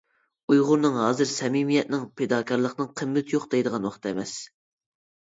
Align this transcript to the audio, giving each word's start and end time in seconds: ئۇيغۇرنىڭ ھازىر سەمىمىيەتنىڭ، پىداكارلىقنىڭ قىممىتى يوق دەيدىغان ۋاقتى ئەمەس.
ئۇيغۇرنىڭ 0.51 0.95
ھازىر 1.01 1.27
سەمىمىيەتنىڭ، 1.31 2.07
پىداكارلىقنىڭ 2.21 2.89
قىممىتى 3.03 3.37
يوق 3.37 3.47
دەيدىغان 3.53 3.87
ۋاقتى 3.89 4.15
ئەمەس. 4.15 4.35